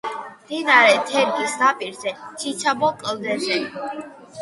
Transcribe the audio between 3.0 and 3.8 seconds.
კლდეზე.